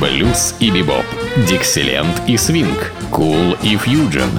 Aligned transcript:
блюз 0.00 0.54
и 0.60 0.70
бибоп, 0.70 1.04
дикселент 1.48 2.22
и 2.26 2.36
свинг, 2.36 2.92
кул 3.10 3.56
и 3.62 3.76
фьюджен. 3.76 4.30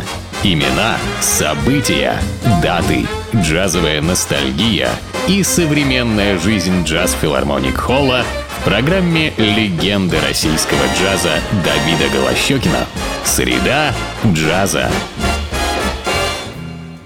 Имена, 0.43 0.97
события, 1.19 2.15
даты, 2.61 3.05
джазовая 3.35 4.01
ностальгия 4.01 4.89
и 5.27 5.41
современная 5.43 6.37
жизнь 6.37 6.83
джаз-филармоник 6.83 7.75
Холла 7.75 8.23
в 8.59 8.63
программе 8.65 9.33
«Легенды 9.37 10.17
российского 10.27 10.83
джаза» 10.95 11.39
Давида 11.65 12.13
Голощекина. 12.13 12.85
Среда 13.23 13.93
джаза. 14.25 14.91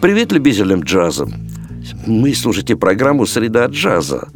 Привет 0.01 0.31
любителям 0.31 0.81
джаза. 0.81 1.27
Мы 2.05 2.33
слушаете 2.33 2.75
программу 2.75 3.25
«Среда 3.25 3.65
джаза». 3.67 4.27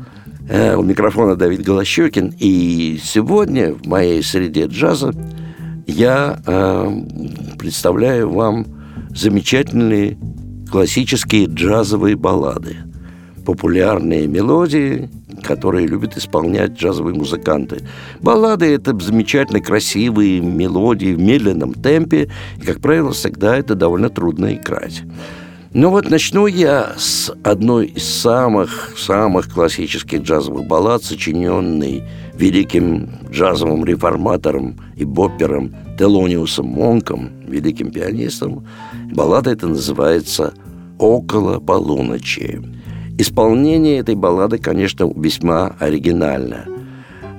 Э, 0.48 0.76
у 0.76 0.84
микрофона 0.84 1.36
Давид 1.36 1.64
Голощекин. 1.64 2.34
И 2.40 3.00
сегодня 3.04 3.74
в 3.74 3.86
моей 3.88 4.22
среде 4.22 4.66
джаза 4.66 5.12
я 5.88 6.40
э, 6.46 7.02
представляю 7.58 8.30
вам 8.30 8.66
замечательные 9.10 10.18
классические 10.70 11.48
джазовые 11.48 12.16
баллады. 12.16 12.78
Популярные 13.44 14.28
мелодии, 14.28 15.10
которые 15.44 15.88
любят 15.88 16.18
исполнять 16.18 16.74
джазовые 16.74 17.16
музыканты. 17.16 17.82
Баллады– 18.22 18.66
это 18.76 18.98
замечательно 19.00 19.62
красивые 19.62 20.42
мелодии 20.42 21.14
в 21.14 21.20
медленном 21.20 21.74
темпе, 21.74 22.30
и, 22.58 22.62
как 22.62 22.82
правило, 22.82 23.12
всегда 23.12 23.58
это 23.58 23.76
довольно 23.76 24.10
трудно 24.10 24.54
играть. 24.56 25.04
Ну 25.78 25.90
вот 25.90 26.10
начну 26.10 26.48
я 26.48 26.94
с 26.98 27.30
одной 27.44 27.88
из 27.88 28.06
самых-самых 28.06 29.54
классических 29.54 30.22
джазовых 30.22 30.66
баллад, 30.66 31.04
сочиненной 31.04 32.02
великим 32.34 33.10
джазовым 33.30 33.84
реформатором 33.84 34.80
и 34.96 35.04
боппером 35.04 35.76
Телониусом 36.00 36.68
Монком, 36.68 37.30
великим 37.46 37.92
пианистом. 37.92 38.66
Баллада 39.14 39.52
эта 39.52 39.68
называется 39.68 40.54
«Около 40.98 41.60
полуночи». 41.60 42.62
Исполнение 43.18 44.00
этой 44.00 44.16
баллады, 44.16 44.60
конечно, 44.60 45.12
весьма 45.14 45.76
оригинально. 45.80 46.64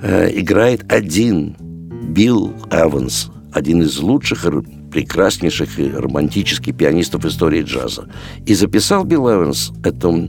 Э, 0.03 0.29
играет 0.31 0.85
один 0.93 1.55
Билл 2.03 2.53
Эванс, 2.69 3.31
один 3.51 3.81
из 3.81 3.97
лучших 3.97 4.45
прекраснейших 4.97 5.77
и 5.77 5.91
романтических 5.91 6.75
пианистов 6.75 7.23
истории 7.23 7.61
джаза. 7.61 8.09
И 8.47 8.55
записал 8.55 9.03
Билл 9.03 9.31
Эванс 9.31 9.71
эту 9.83 10.27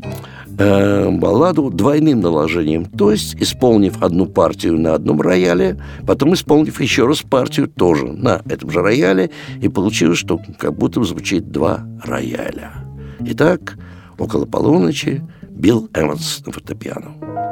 э, 0.58 1.10
балладу 1.10 1.70
двойным 1.70 2.20
наложением, 2.20 2.84
то 2.84 3.10
есть 3.10 3.34
исполнив 3.36 4.02
одну 4.02 4.26
партию 4.26 4.78
на 4.78 4.92
одном 4.92 5.22
рояле, 5.22 5.82
потом 6.06 6.34
исполнив 6.34 6.78
еще 6.82 7.06
раз 7.06 7.22
партию 7.22 7.68
тоже 7.68 8.08
на 8.08 8.42
этом 8.46 8.70
же 8.70 8.82
рояле, 8.82 9.30
и 9.62 9.70
получилось, 9.70 10.18
что 10.18 10.38
как 10.58 10.76
будто 10.76 11.02
звучит 11.02 11.50
два 11.50 11.86
рояля. 12.04 12.72
Итак, 13.20 13.78
около 14.18 14.44
полуночи 14.44 15.22
Билл 15.48 15.88
Эванс 15.94 16.42
на 16.44 16.52
фортепиано. 16.52 17.47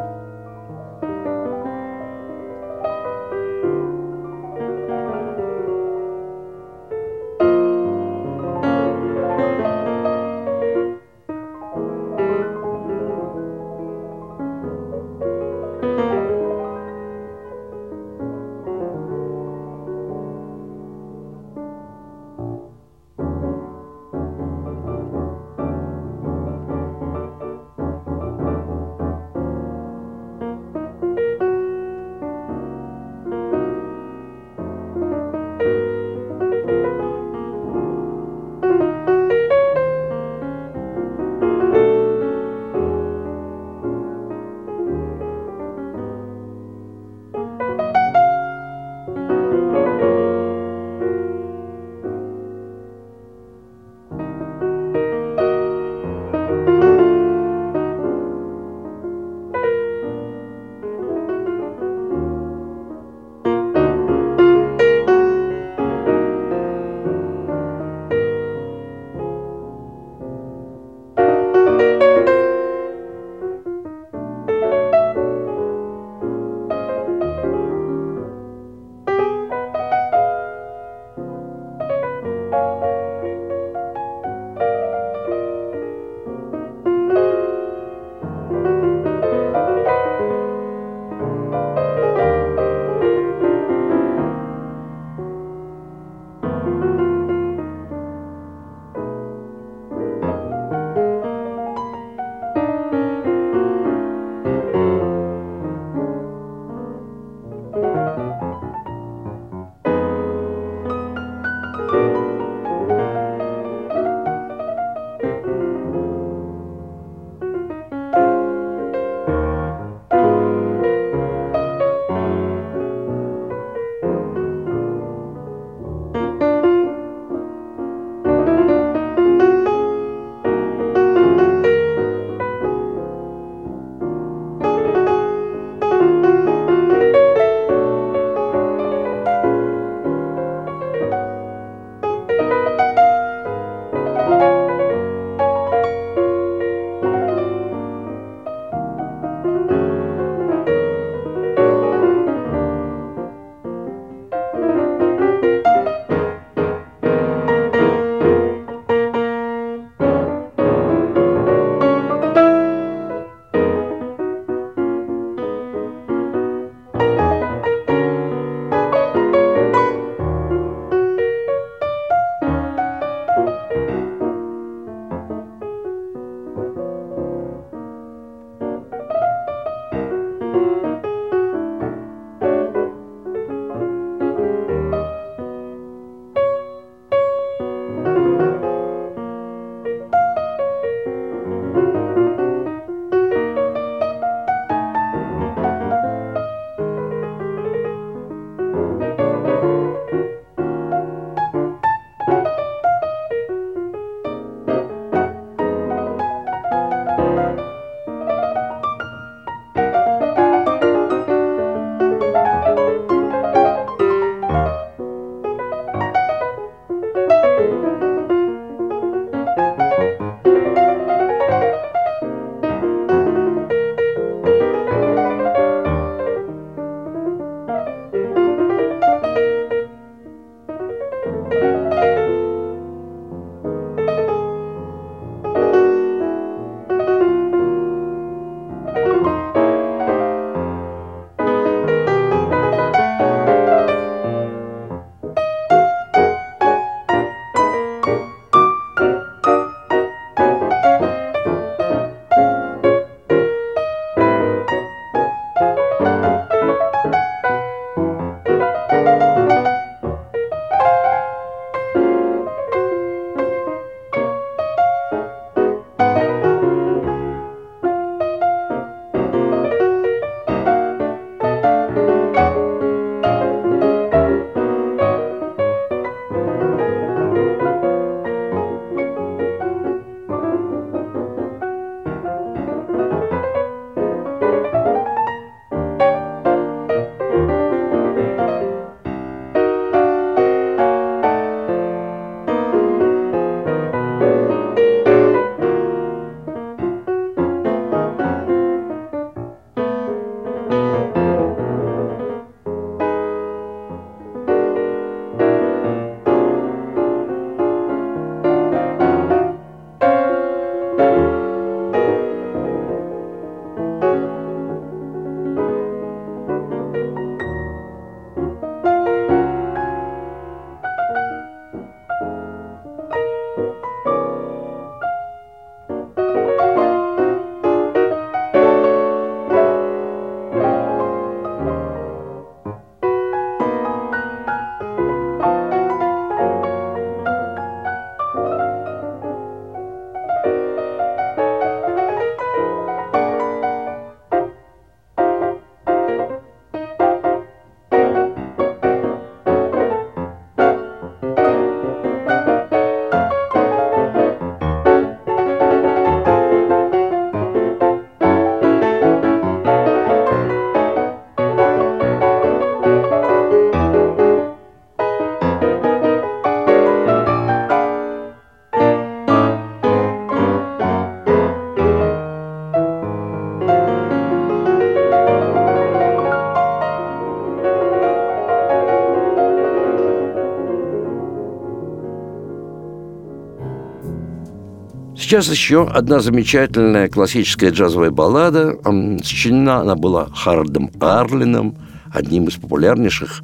Сейчас 385.27 385.51
еще 385.51 385.89
одна 385.89 386.21
замечательная 386.21 387.09
классическая 387.09 387.71
джазовая 387.71 388.13
баллада. 388.13 388.79
Сочинена 389.25 389.81
она 389.81 389.97
была 389.97 390.27
Хардом 390.27 390.93
Арлином, 391.01 391.77
одним 392.13 392.45
из 392.45 392.55
популярнейших 392.55 393.43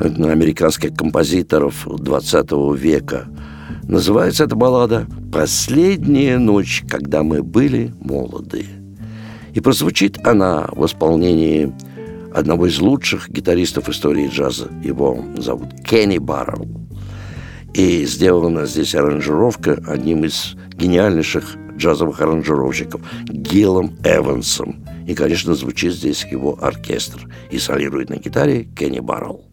э, 0.00 0.30
американских 0.30 0.92
композиторов 0.94 1.86
XX 1.86 2.76
века. 2.76 3.26
Называется 3.84 4.44
эта 4.44 4.54
баллада 4.54 5.06
«Последняя 5.32 6.36
ночь, 6.36 6.84
когда 6.86 7.22
мы 7.22 7.42
были 7.42 7.94
молоды». 8.02 8.66
И 9.54 9.60
прозвучит 9.62 10.18
она 10.26 10.68
в 10.72 10.84
исполнении 10.84 11.72
одного 12.34 12.66
из 12.66 12.78
лучших 12.80 13.30
гитаристов 13.30 13.88
истории 13.88 14.28
джаза. 14.28 14.68
Его 14.84 15.24
зовут 15.38 15.68
Кенни 15.86 16.18
Баррелл. 16.18 16.68
И 17.72 18.04
сделана 18.04 18.66
здесь 18.66 18.94
аранжировка 18.94 19.82
одним 19.86 20.26
из 20.26 20.57
гениальнейших 20.78 21.56
джазовых 21.76 22.20
аранжировщиков 22.20 23.00
Гиллом 23.24 23.96
Эвансом. 24.04 24.84
И, 25.06 25.14
конечно, 25.14 25.54
звучит 25.54 25.92
здесь 25.92 26.24
его 26.24 26.58
оркестр. 26.60 27.28
И 27.50 27.58
солирует 27.58 28.10
на 28.10 28.16
гитаре 28.16 28.64
Кенни 28.64 29.00
Баррелл. 29.00 29.44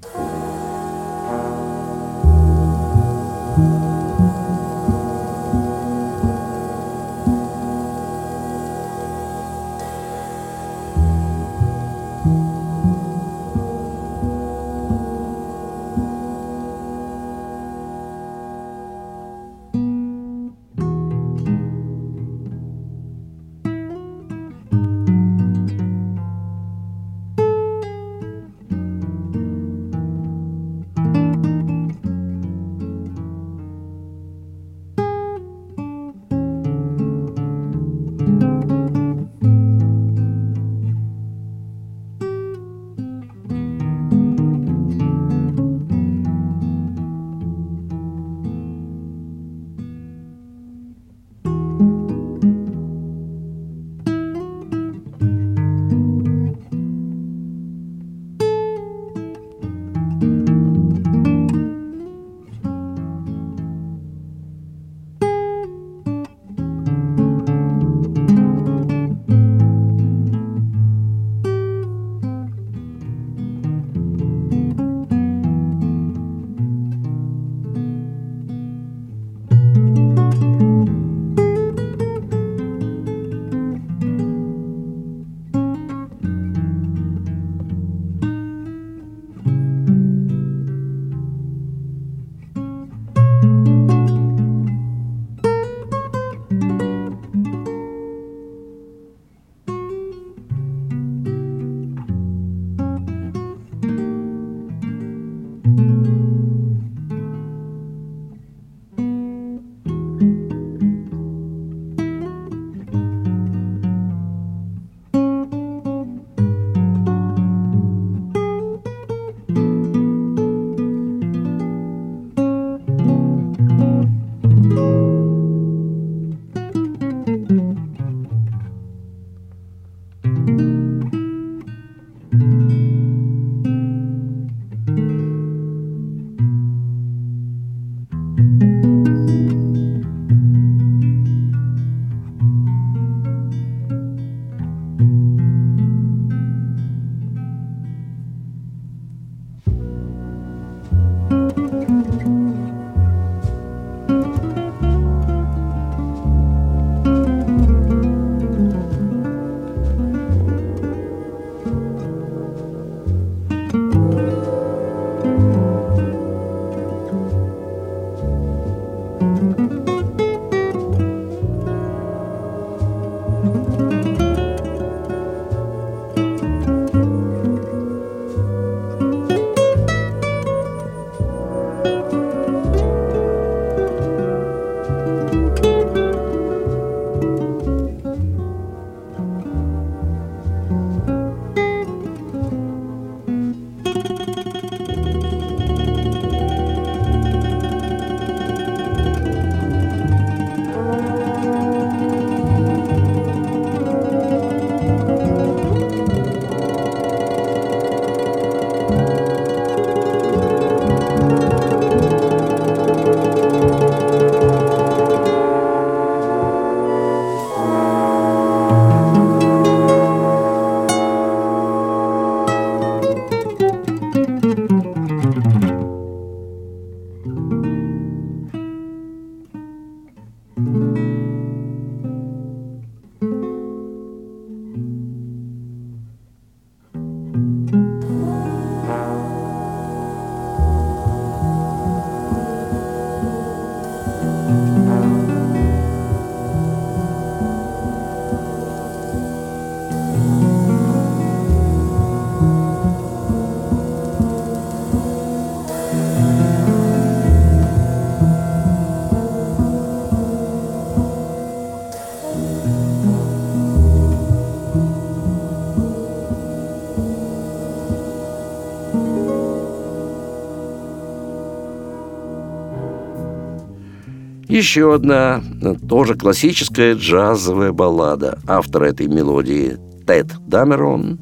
Еще 274.55 274.95
одна, 274.95 275.43
тоже 275.89 276.15
классическая 276.15 276.93
джазовая 276.93 277.73
баллада. 277.73 278.39
Автор 278.47 278.83
этой 278.83 279.07
мелодии 279.07 279.75
Тед 280.07 280.27
Дамерон. 280.47 281.19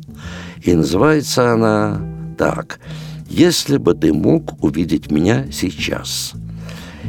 И 0.62 0.72
называется 0.76 1.52
она 1.52 2.00
так. 2.38 2.80
«Если 3.28 3.78
бы 3.78 3.96
ты 3.96 4.14
мог 4.14 4.64
увидеть 4.64 5.10
меня 5.10 5.48
сейчас». 5.52 6.34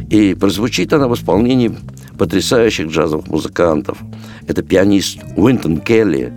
И 0.09 0.33
прозвучит 0.33 0.95
она 0.95 1.09
в 1.09 1.15
исполнении 1.15 1.77
потрясающих 2.17 2.87
джазовых 2.87 3.29
музыкантов. 3.29 3.99
Это 4.49 4.63
пианист 4.63 5.19
Уинтон 5.37 5.77
Келли 5.77 6.33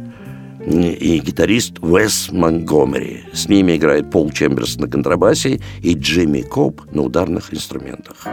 и 0.65 1.19
гитарист 1.19 1.79
Уэс 1.79 2.33
Монгомери. 2.33 3.23
С 3.31 3.47
ними 3.47 3.77
играет 3.77 4.11
Пол 4.11 4.31
Чемберс 4.31 4.75
на 4.79 4.89
контрабасе 4.89 5.61
и 5.81 5.93
Джимми 5.93 6.41
Кобб 6.41 6.81
на 6.91 7.03
ударных 7.03 7.53
инструментах. 7.53 8.27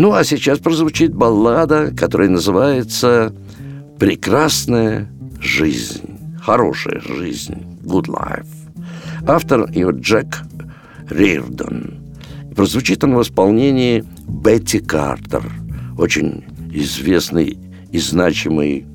Ну, 0.00 0.14
а 0.14 0.24
сейчас 0.24 0.58
прозвучит 0.60 1.14
баллада, 1.14 1.94
которая 1.94 2.30
называется 2.30 3.34
«Прекрасная 3.98 5.10
жизнь», 5.42 6.18
«Хорошая 6.42 7.02
жизнь», 7.02 7.56
«Good 7.82 8.06
Life». 8.06 8.46
Автор 9.26 9.70
ее 9.70 9.90
Джек 9.92 10.38
Рирдон. 11.10 12.00
Прозвучит 12.56 13.04
он 13.04 13.14
в 13.14 13.20
исполнении 13.20 14.02
Бетти 14.26 14.78
Картер, 14.78 15.42
очень 15.98 16.44
известной 16.72 17.58
и 17.92 17.98
значимой 17.98 18.86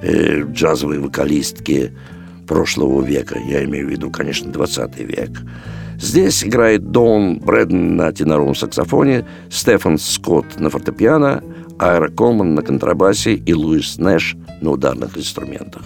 э, 0.00 0.44
джазовой 0.50 0.98
вокалистки 0.98 1.92
прошлого 2.48 3.04
века. 3.04 3.38
Я 3.38 3.62
имею 3.64 3.88
в 3.88 3.90
виду, 3.90 4.10
конечно, 4.10 4.50
20 4.50 4.98
век. 5.00 5.42
Здесь 5.98 6.44
играет 6.44 6.90
Дон 6.90 7.38
Брэден 7.38 7.96
на 7.96 8.12
теноровом 8.12 8.54
саксофоне, 8.54 9.24
Стефан 9.50 9.98
Скотт 9.98 10.58
на 10.58 10.70
фортепиано, 10.70 11.42
Айра 11.78 12.08
Колман 12.08 12.54
на 12.54 12.62
контрабасе 12.62 13.34
и 13.34 13.54
Луис 13.54 13.98
Нэш 13.98 14.36
на 14.60 14.70
ударных 14.70 15.16
инструментах. 15.16 15.82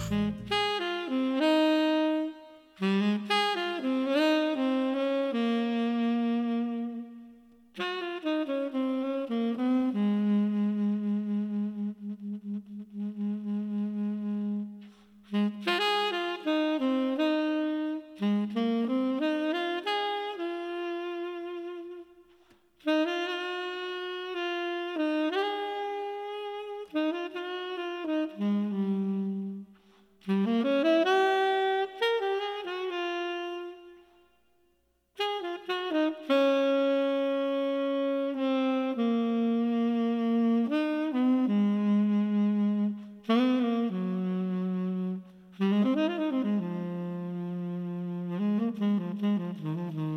Mm-hmm. 48.69 50.08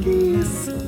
release. 0.00 0.83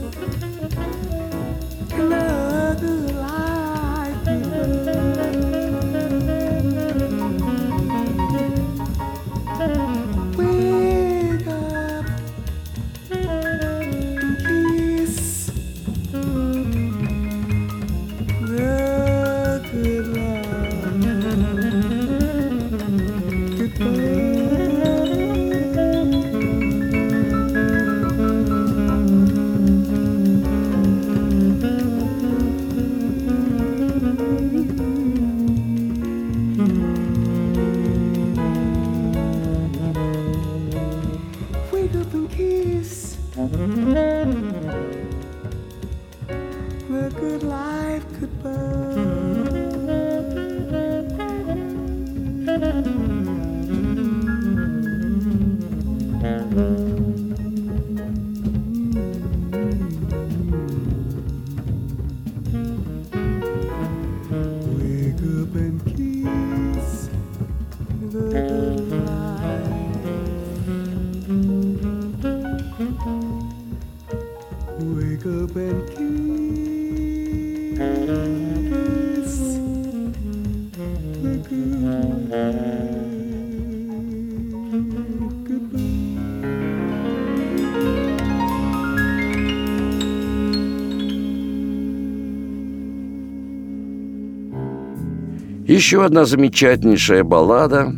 Еще 95.76 96.06
одна 96.06 96.24
замечательнейшая 96.24 97.22
баллада. 97.22 97.94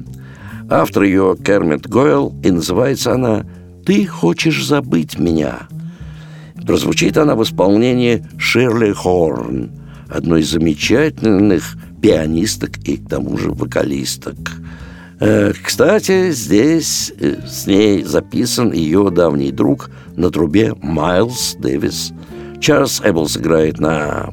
Автор 0.68 1.04
ее 1.04 1.36
Кермит 1.40 1.86
Гойл, 1.86 2.34
и 2.42 2.50
называется 2.50 3.12
она 3.12 3.46
«Ты 3.86 4.04
хочешь 4.04 4.66
забыть 4.66 5.16
меня». 5.16 5.68
Прозвучит 6.66 7.16
она 7.16 7.36
в 7.36 7.44
исполнении 7.44 8.26
Ширли 8.36 8.92
Хорн, 8.92 9.70
одной 10.08 10.40
из 10.40 10.50
замечательных 10.50 11.76
пианисток 12.02 12.78
и 12.78 12.96
к 12.96 13.08
тому 13.08 13.38
же 13.38 13.52
вокалисток. 13.52 14.36
Э, 15.20 15.52
кстати, 15.62 16.32
здесь 16.32 17.12
э, 17.20 17.46
с 17.46 17.68
ней 17.68 18.02
записан 18.02 18.72
ее 18.72 19.08
давний 19.10 19.52
друг 19.52 19.88
на 20.16 20.30
трубе 20.30 20.74
Майлз 20.82 21.54
Дэвис– 21.60 22.12
Чарльз 22.60 23.00
Эбблс 23.04 23.36
играет 23.36 23.78
на 23.78 24.30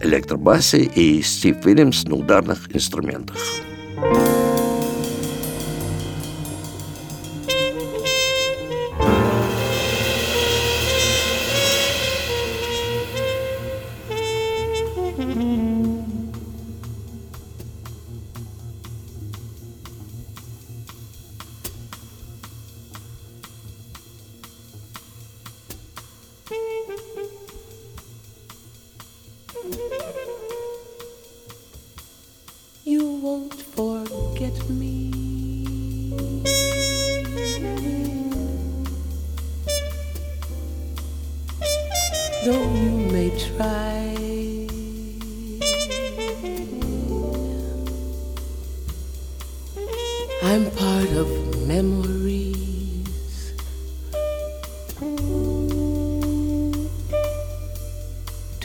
электробасе 0.00 0.82
и 0.82 1.22
Стив 1.22 1.64
Уильямс 1.64 2.04
на 2.04 2.16
ударных 2.16 2.74
инструментах. 2.74 3.36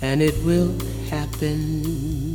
And 0.00 0.20
it 0.20 0.34
will 0.44 0.74
happen. 1.08 2.34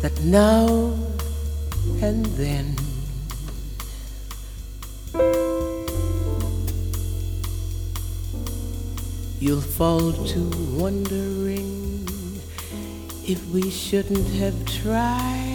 That 0.00 0.18
now 0.24 0.96
and 2.00 2.24
then 2.40 2.74
you'll 9.42 9.60
fall 9.60 10.12
to 10.12 10.38
wondering 10.78 12.06
if 13.26 13.44
we 13.48 13.68
shouldn't 13.68 14.28
have 14.34 14.54
tried 14.66 15.51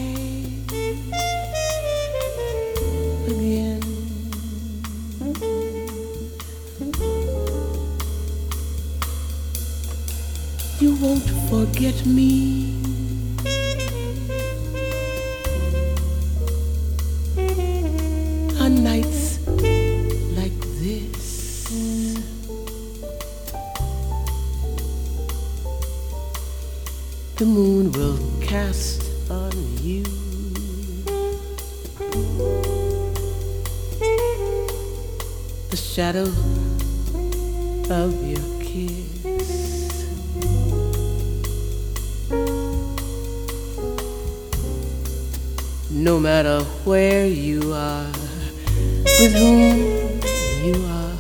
with 49.20 49.34
whom 49.34 50.22
you 50.64 50.76
are. 50.86 51.18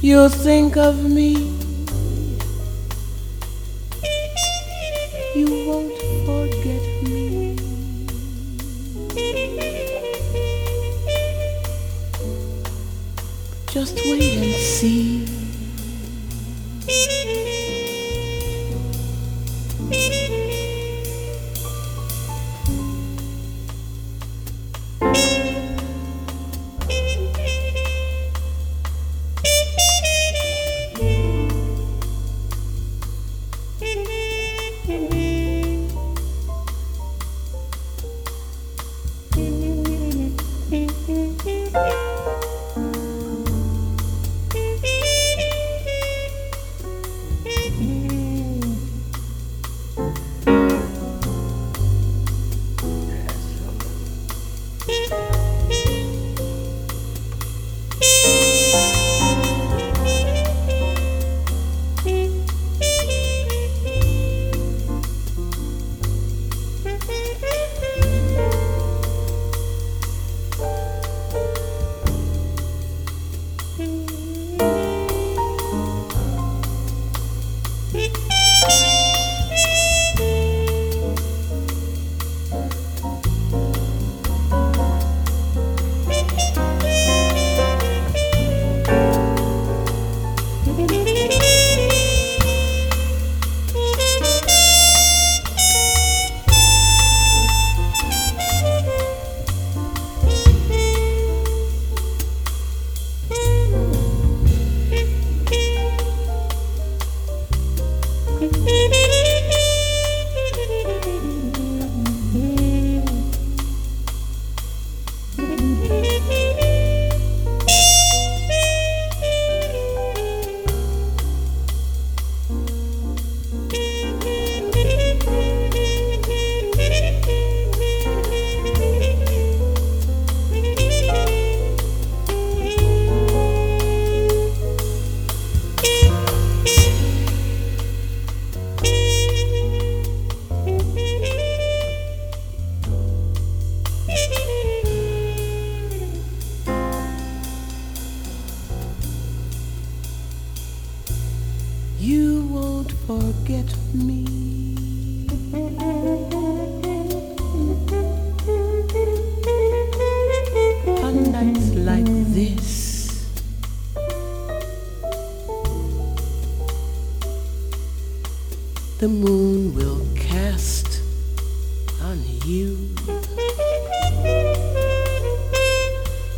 You'll 0.00 0.30
think 0.30 0.76
of 0.78 1.04
me. 1.04 1.52
You 5.34 5.46
won't 5.66 5.98
forget 6.24 6.82
me. 7.02 7.56
Just 13.66 13.96
wait 13.96 14.38
and 14.38 14.54
see. 14.54 15.15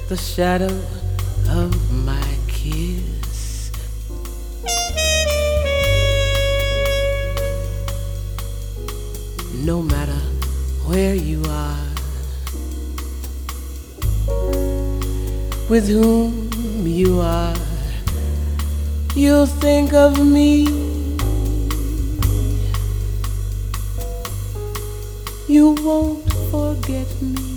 The 0.09 0.17
shadow 0.17 0.75
of 1.51 1.93
my 2.07 2.39
kiss. 2.47 3.71
No 9.53 9.83
matter 9.83 10.21
where 10.87 11.15
you 11.15 11.43
are, 11.47 11.87
with 15.69 15.89
whom 15.89 16.87
you 16.87 17.21
are, 17.21 17.55
you'll 19.15 19.45
think 19.45 19.93
of 19.93 20.27
me. 20.27 20.65
You 25.49 25.73
won't 25.85 26.33
forget 26.51 27.09
me. 27.21 27.48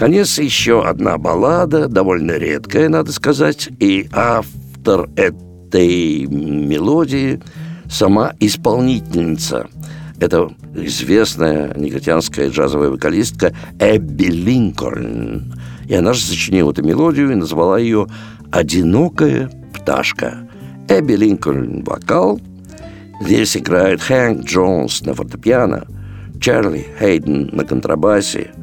Наконец, 0.00 0.38
еще 0.38 0.84
одна 0.84 1.18
баллада, 1.18 1.88
довольно 1.88 2.38
редкая, 2.38 2.88
надо 2.88 3.10
сказать, 3.10 3.68
и 3.80 4.08
автор 4.12 5.10
этой 5.16 6.24
мелодии 6.26 7.42
сама 7.90 8.32
исполнительница. 8.38 9.66
Это 10.20 10.52
известная 10.76 11.74
негритянская 11.76 12.48
джазовая 12.48 12.90
вокалистка 12.90 13.52
Эбби 13.80 14.26
Линкольн. 14.26 15.52
И 15.88 15.94
она 15.94 16.12
же 16.12 16.20
сочинила 16.20 16.70
эту 16.70 16.84
мелодию 16.84 17.32
и 17.32 17.34
назвала 17.34 17.80
ее 17.80 18.06
«Одинокая 18.52 19.50
пташка». 19.74 20.48
Эбби 20.88 21.14
Линкольн– 21.14 21.82
вокал. 21.84 22.40
Здесь 23.20 23.56
играет 23.56 24.00
Хэнк 24.00 24.44
Джонс 24.44 25.00
на 25.00 25.14
фортепиано, 25.14 25.88
Чарли 26.40 26.86
Хейден 27.00 27.50
на 27.52 27.64
контрабасе– 27.64 28.52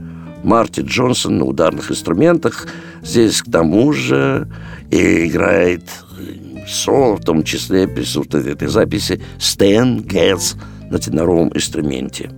Марти 0.46 0.82
Джонсон 0.82 1.40
на 1.40 1.46
ударных 1.46 1.92
инструментах. 1.92 2.68
Здесь 3.02 3.42
к 3.42 3.52
тому 3.52 3.92
же 3.92 4.48
и 4.92 5.28
играет 5.28 5.84
соло, 6.68 7.18
в 7.18 7.22
том 7.22 7.44
числе 7.44 7.88
присутствует 7.88 8.46
в 8.46 8.50
этой 8.50 8.68
записи 8.68 9.22
Стэн 9.40 10.02
Гетс 10.02 10.54
на 10.90 11.00
теноровом 11.00 11.52
инструменте. 11.54 12.30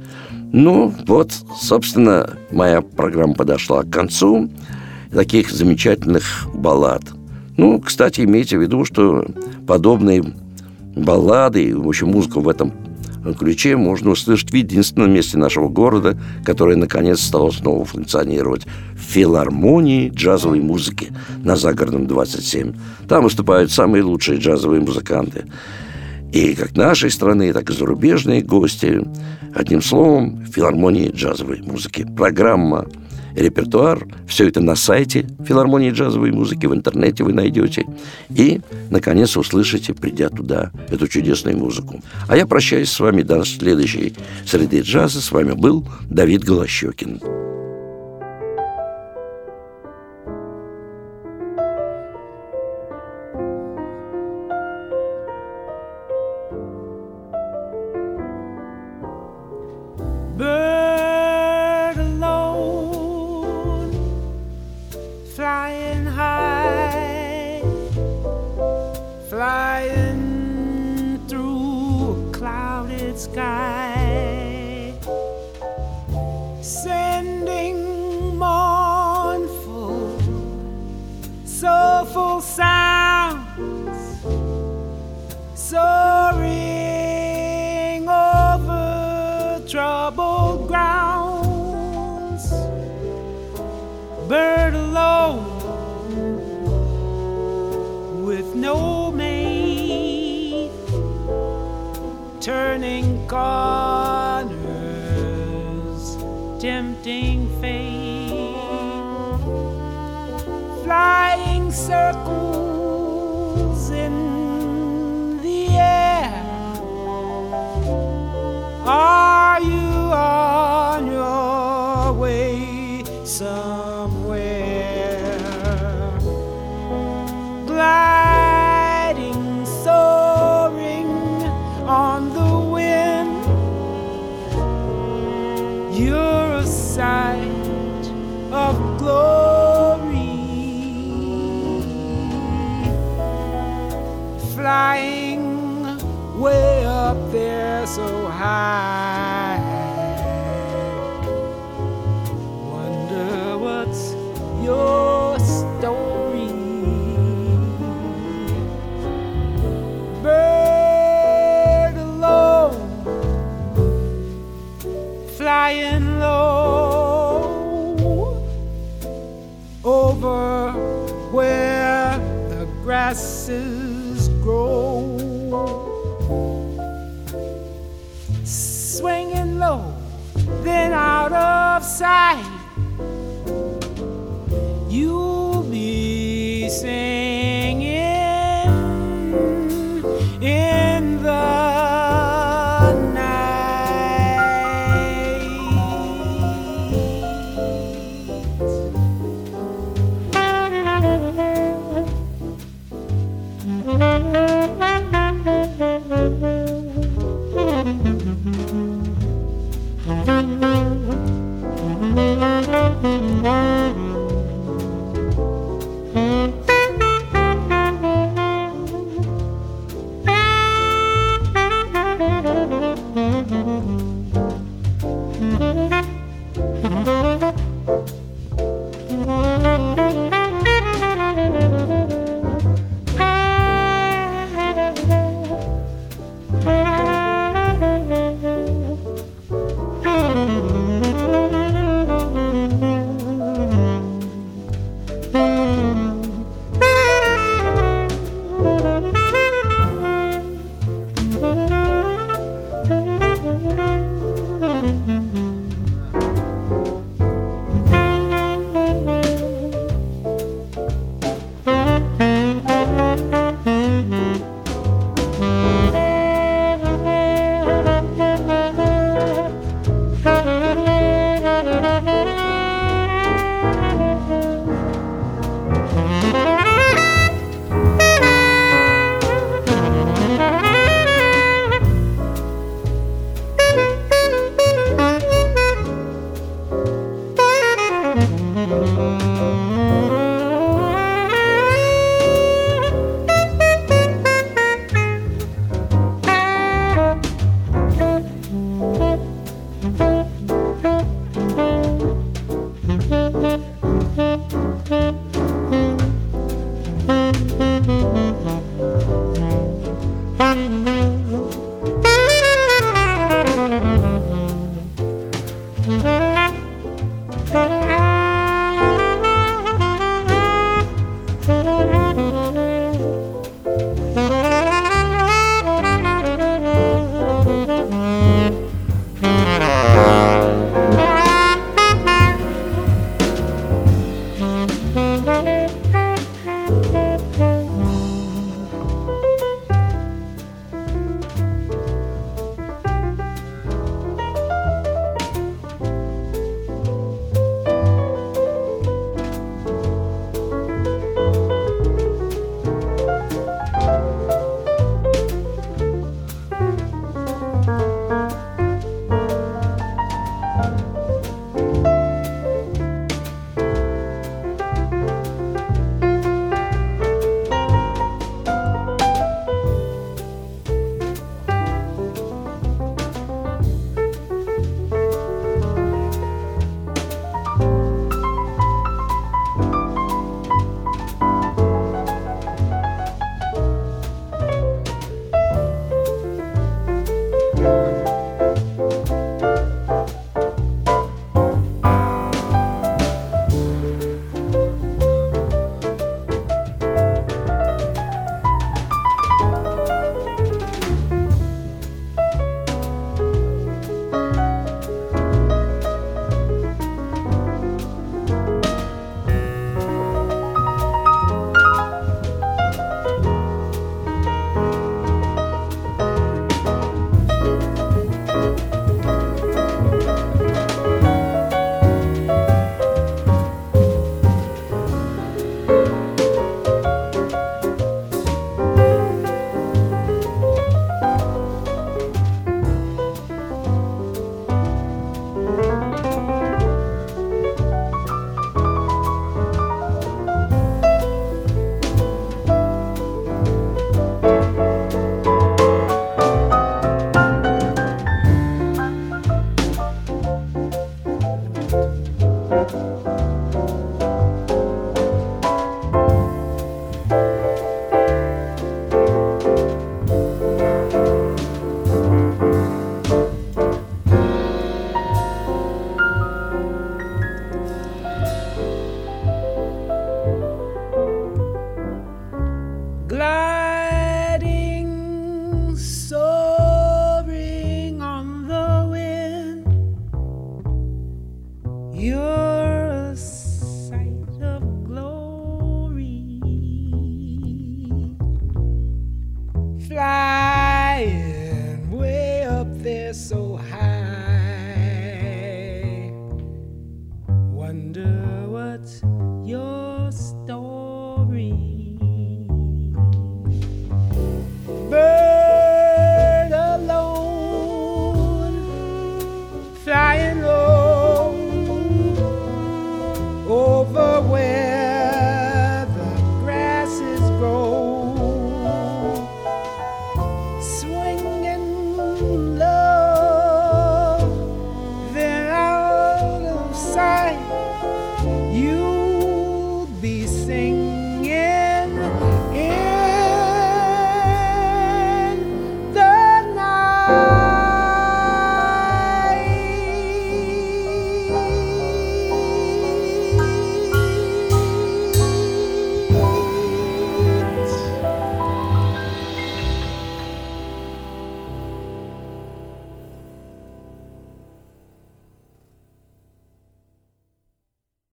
Ну, 0.54 0.94
вот, 1.06 1.34
собственно, 1.60 2.38
моя 2.50 2.82
программа 2.82 3.34
подошла 3.34 3.84
к 3.84 3.90
концу. 3.90 4.50
Таких 5.12 5.52
замечательных 5.52 6.48
баллад. 6.54 7.04
Ну, 7.58 7.80
кстати, 7.80 8.22
имейте 8.22 8.58
в 8.58 8.62
виду, 8.62 8.86
что 8.86 9.26
подобные 9.66 10.24
баллады, 10.96 11.76
в 11.76 11.88
общем, 11.88 12.10
музыку 12.10 12.40
в 12.40 12.50
этом 12.50 12.72
ключе 13.34 13.76
можно 13.76 14.12
услышать 14.12 14.52
в 14.52 14.56
единственном 14.56 15.14
месте 15.14 15.38
нашего 15.38 15.70
города, 15.70 16.18
которое 16.46 16.76
наконец 16.78 17.22
стало 17.22 17.52
снова 17.52 17.86
функционировать 17.86 18.66
в 18.94 19.00
филармонии 19.00 20.10
джазовой 20.10 20.60
музыки 20.60 21.12
на 21.44 21.56
Загородном 21.56 22.08
27. 22.08 22.74
Там 23.08 23.24
выступают 23.24 23.72
самые 23.72 24.04
лучшие 24.04 24.40
джазовые 24.40 24.82
музыканты. 24.82 25.46
И 26.34 26.56
как 26.56 26.76
нашей 26.76 27.10
страны, 27.10 27.54
так 27.54 27.70
и 27.70 27.74
зарубежные 27.74 28.42
гости. 28.42 29.02
Одним 29.56 29.82
словом, 29.82 30.46
филармонии 30.46 31.12
джазовой 31.12 31.62
музыки. 31.62 32.06
Программа 32.18 32.86
репертуар. 33.38 34.08
Все 34.28 34.48
это 34.48 34.60
на 34.60 34.76
сайте 34.76 35.28
филармонии 35.48 35.92
джазовой 35.92 36.32
музыки, 36.32 36.66
в 36.66 36.74
интернете 36.74 37.24
вы 37.24 37.34
найдете. 37.34 37.86
И, 38.30 38.62
наконец, 38.90 39.38
услышите, 39.38 39.94
придя 39.94 40.30
туда, 40.30 40.72
эту 40.90 41.08
чудесную 41.08 41.58
музыку. 41.58 42.02
А 42.28 42.36
я 42.36 42.46
прощаюсь 42.46 42.92
с 42.92 43.00
вами 43.00 43.22
до 43.22 43.46
следующей 43.46 44.16
среды 44.46 44.82
джаза. 44.82 45.22
С 45.22 45.32
вами 45.32 45.54
был 45.54 45.88
Давид 46.10 46.44
Голощекин. 46.44 47.22